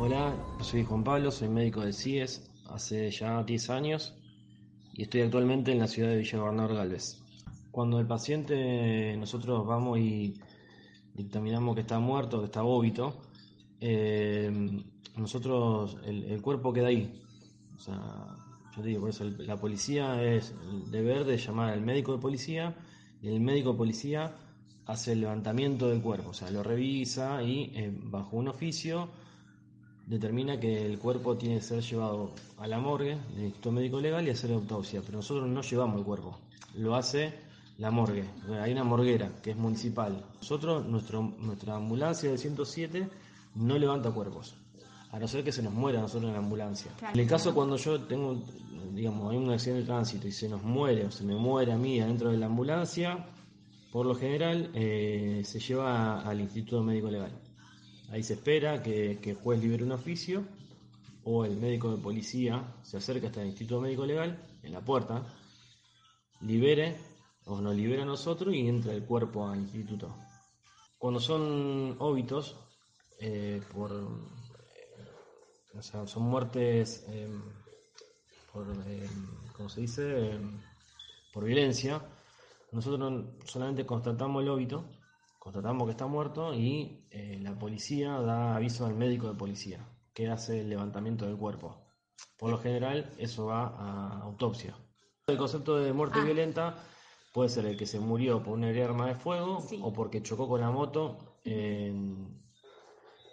[0.00, 4.14] Hola, soy Juan Pablo, soy médico de CIES hace ya 10 años
[4.92, 7.20] y estoy actualmente en la ciudad de Villa Gobernador Galvez.
[7.72, 10.40] Cuando el paciente nosotros vamos y
[11.14, 13.16] dictaminamos que está muerto, que está óbito,
[13.80, 14.84] eh,
[15.16, 17.20] nosotros el, cuerpo queda ahí.
[17.76, 18.00] O sea,
[18.76, 22.76] yo digo, por eso la policía es el deber de llamar al médico de policía
[23.20, 24.36] y el médico de policía
[24.86, 29.08] hace el levantamiento del cuerpo, o sea, lo revisa y eh, bajo un oficio
[30.08, 34.26] determina que el cuerpo tiene que ser llevado a la morgue del Instituto Médico Legal
[34.26, 36.38] y hacer autopsia, pero nosotros no llevamos el cuerpo,
[36.76, 37.34] lo hace
[37.76, 38.24] la morgue,
[38.60, 40.24] hay una morguera que es municipal.
[40.38, 43.08] Nosotros, nuestro, nuestra ambulancia del 107
[43.56, 44.54] no levanta cuerpos,
[45.10, 46.90] a no ser que se nos muera a nosotros en la ambulancia.
[47.12, 48.42] En el caso cuando yo tengo,
[48.94, 51.76] digamos, hay un accidente de tránsito y se nos muere o se me muere a
[51.76, 53.26] mí adentro de la ambulancia,
[53.92, 57.47] por lo general eh, se lleva al Instituto Médico Legal.
[58.10, 60.44] Ahí se espera que, el juez libere un oficio
[61.24, 65.26] o el médico de policía se acerca hasta el Instituto Médico Legal, en la puerta,
[66.40, 66.96] libere
[67.44, 70.14] o nos libera a nosotros y entra el cuerpo al instituto.
[70.98, 72.56] Cuando son óbitos,
[73.20, 77.28] eh, por, eh, o sea, son muertes eh,
[78.52, 79.08] por, eh,
[79.56, 80.02] ¿cómo se dice?
[80.32, 80.40] Eh,
[81.32, 82.02] por violencia,
[82.72, 84.84] nosotros no- solamente constatamos el óbito,
[85.48, 90.28] constatamos que está muerto y eh, la policía da aviso al médico de policía que
[90.28, 91.74] hace el levantamiento del cuerpo.
[92.36, 94.76] Por lo general, eso va a autopsia.
[95.26, 96.24] El concepto de muerte Ah.
[96.24, 96.76] violenta
[97.32, 99.80] puede ser el que se murió por una herida de arma de fuego Sí.
[99.82, 102.42] o porque chocó con la moto en-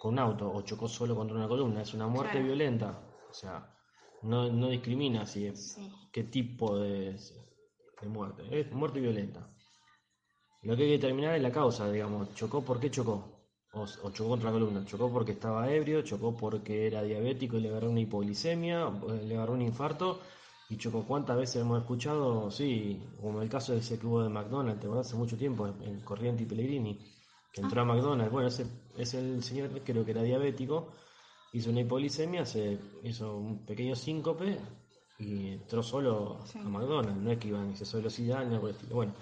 [0.00, 1.82] con un auto o chocó solo contra una columna.
[1.82, 2.46] Es una muerte Claro.
[2.46, 2.98] violenta.
[3.28, 3.74] O sea,
[4.22, 5.92] no, no discrimina si es Sí.
[6.12, 7.12] qué tipo de,
[8.00, 8.42] de muerte.
[8.50, 9.50] Es muerte violenta.
[10.62, 12.34] Lo que hay que determinar es la causa, digamos.
[12.34, 13.24] ¿Chocó por qué chocó?
[13.72, 14.84] O, o chocó contra la columna.
[14.86, 16.02] ¿Chocó porque estaba ebrio?
[16.02, 18.90] ¿Chocó porque era diabético y le agarró una hipoglicemia?
[19.22, 20.20] ¿Le agarró un infarto?
[20.68, 22.50] ¿Y chocó cuántas veces hemos escuchado?
[22.50, 24.88] Sí, como el caso de ese que hubo de McDonald's, ¿te?
[24.98, 26.98] Hace mucho tiempo, en Corriente y Pellegrini,
[27.52, 28.32] que entró a McDonald's.
[28.32, 28.66] Bueno, ese
[28.96, 30.88] es el señor, creo que era diabético,
[31.52, 34.58] hizo una hipoglicemia, se hizo un pequeño síncope
[35.20, 36.58] y entró solo Sí.
[36.58, 37.22] a McDonald's.
[37.22, 38.94] No es que iba en exceso de velocidad, ni por el estilo.
[38.96, 39.14] Bueno,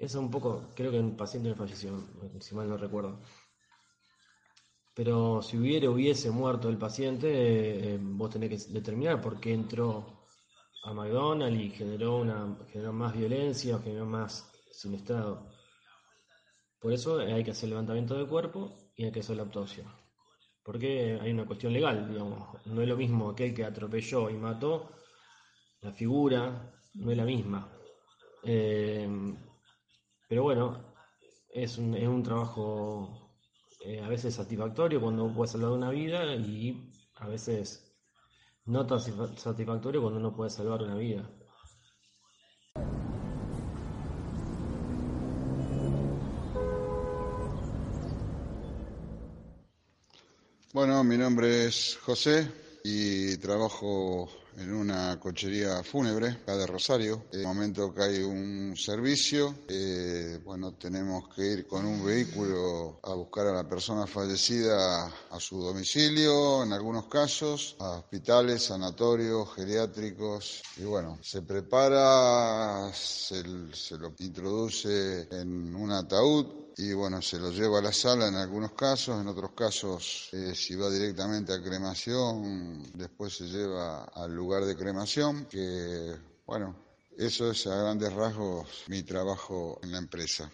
[0.00, 2.02] eso un poco, creo que un paciente falleció,
[2.40, 3.20] si mal no recuerdo.
[4.94, 7.28] Pero si hubiera, hubiese muerto el paciente,
[7.94, 10.24] eh, vos tenés que determinar por qué entró
[10.84, 15.46] a McDonald's y generó, una, generó más violencia o generó más siniestrado.
[16.80, 19.84] Por eso hay que hacer levantamiento del cuerpo y hay que hacer la autopsia.
[20.62, 22.66] Porque hay una cuestión legal, digamos.
[22.66, 24.92] No es lo mismo aquel que atropelló y mató,
[25.82, 27.70] la figura no es la misma.
[28.42, 29.36] Eh,
[30.30, 30.94] pero bueno,
[31.52, 33.34] es un, es un trabajo
[33.84, 37.92] eh, a veces satisfactorio cuando uno puede salvar una vida y a veces
[38.66, 41.28] no tan satisfa- satisfactorio cuando uno puede salvar una vida.
[50.72, 52.52] Bueno, mi nombre es José
[52.84, 57.24] y trabajo en una cochería fúnebre acá de Rosario.
[57.32, 63.00] En el momento que hay un servicio, eh, bueno, tenemos que ir con un vehículo
[63.02, 69.54] a buscar a la persona fallecida a su domicilio, en algunos casos, a hospitales, sanatorios,
[69.54, 70.62] geriátricos.
[70.76, 73.42] Y bueno, se prepara, se,
[73.72, 78.36] se lo introduce en un ataúd y bueno, se lo lleva a la sala en
[78.36, 84.34] algunos casos, en otros casos, eh, si va directamente a cremación, después se lleva al
[84.34, 86.16] lugar de cremación, que
[86.46, 86.74] bueno,
[87.18, 90.50] eso es a grandes rasgos mi trabajo en la empresa.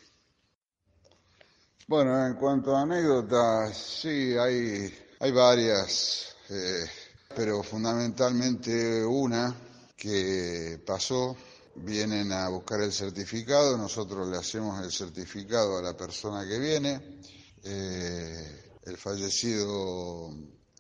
[1.87, 6.35] Bueno, en cuanto a anécdotas, sí, hay, hay varias.
[6.49, 6.87] eh,
[7.37, 9.55] pero fundamentalmente una
[9.95, 11.37] que pasó,
[11.79, 17.21] vienen a buscar el certificado, nosotros le hacemos el certificado a la persona que viene,
[17.63, 20.31] eh, el fallecido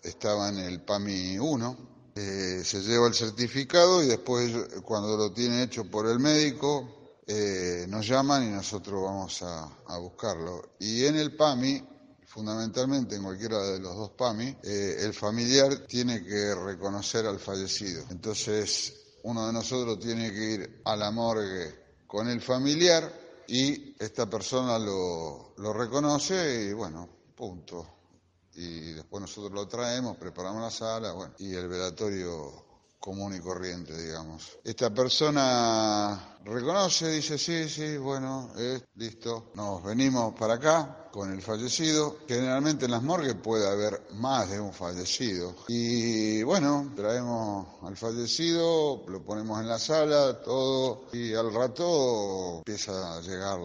[0.02, 1.76] estaba en el PAMI 1,
[2.14, 4.52] eh, se lleva el certificado y después
[4.82, 10.76] cuando lo tiene hecho por el médico eh, nos llaman y nosotros vamos a, buscarlo.
[10.78, 11.82] Y en el PAMI,
[12.26, 18.04] fundamentalmente en cualquiera de los dos PAMI, el familiar tiene que reconocer al fallecido.
[18.10, 21.74] Entonces uno de nosotros tiene que ir a la morgue
[22.06, 23.12] con el familiar
[23.48, 27.94] y esta persona lo, reconoce y bueno, punto.
[28.54, 32.65] Y después nosotros lo traemos, preparamos la sala, bueno, y el velatorio
[32.98, 34.58] común y corriente, digamos.
[34.64, 41.40] Esta persona reconoce, dice, sí, sí, bueno, es listo, nos venimos para acá con el
[41.40, 42.18] fallecido.
[42.28, 45.54] Generalmente en las morgues puede haber más de un fallecido.
[45.68, 53.16] Y bueno, traemos al fallecido, lo ponemos en la sala, todo, y al rato empieza
[53.16, 53.58] a llegar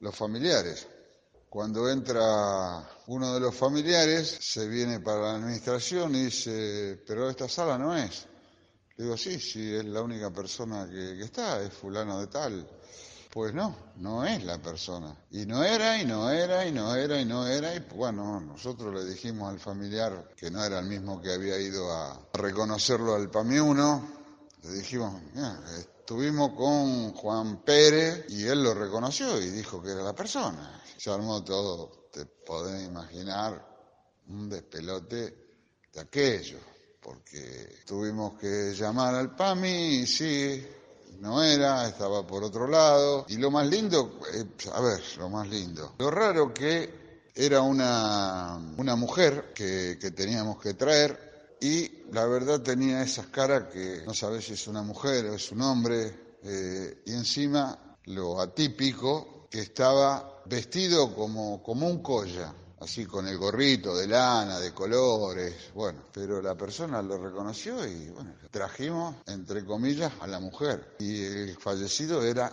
[0.00, 0.86] los familiares.
[1.48, 7.46] Cuando entra uno de los familiares, se viene para la administración y dice, pero esta
[7.46, 8.26] sala no es.
[8.96, 12.68] Le digo, sí, sí, es la única persona que, está, es fulano de tal.
[13.30, 15.16] Pues no, no es la persona.
[15.30, 17.74] Y no era, y no era, y no era, y no era.
[17.74, 21.90] Y bueno, nosotros le dijimos al familiar que no era el mismo que había ido
[21.90, 24.08] a reconocerlo al PAMI 1.
[24.64, 25.14] Le dijimos,
[25.78, 31.10] estuvimos con Juan Pérez y él lo reconoció y dijo que era la persona se
[31.10, 33.60] armó todo, te podés imaginar,
[34.28, 35.36] un despelote
[35.92, 36.60] de aquello,
[37.02, 40.64] porque tuvimos que llamar al PAMI y sí,
[41.20, 43.26] no era, estaba por otro lado.
[43.28, 47.02] Y lo más lindo, eh, a ver, lo más lindo, lo raro que
[47.34, 53.72] era una, una mujer que, que teníamos que traer y la verdad tenía esas caras
[53.72, 58.40] que no sabes si es una mujer o es un hombre, eh, y encima lo
[58.40, 62.52] atípico que estaba vestido como, como un colla,
[62.82, 68.10] así con el gorrito de lana, de colores, bueno, pero la persona lo reconoció y
[68.10, 70.96] bueno, trajimos, entre comillas, a la mujer.
[70.98, 72.52] Y el fallecido era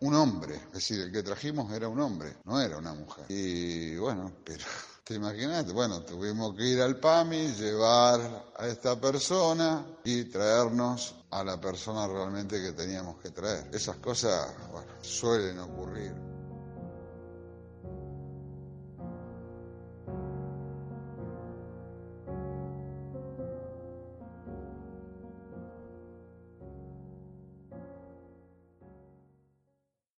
[0.00, 3.26] un hombre, es decir, el que trajimos era un hombre, no era una mujer.
[3.28, 4.64] Y bueno, pero
[5.04, 5.70] ¿Te imaginas?
[5.70, 12.06] Bueno, tuvimos que ir al PAMI, llevar a esta persona y traernos a la persona
[12.06, 13.68] realmente que teníamos que traer.
[13.70, 14.54] Esas cosas,
[15.02, 16.33] suelen ocurrir.